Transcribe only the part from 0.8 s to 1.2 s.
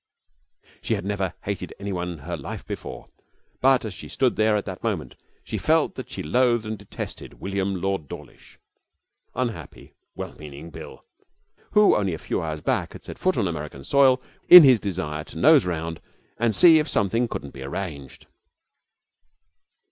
She had